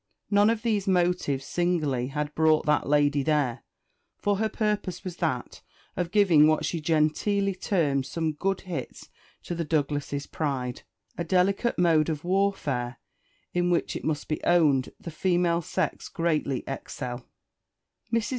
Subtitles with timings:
[0.31, 3.63] None of these motives, singly, had brought that lady there,
[4.17, 5.61] for her purpose was that
[5.95, 9.09] of giving what she genteelly termed some good hits
[9.43, 10.81] to the Douglas's pride
[11.19, 12.97] a delicate mode of warfare,
[13.53, 17.27] in which, it must be owned, the female sex greatly excel.
[18.11, 18.29] Mrs.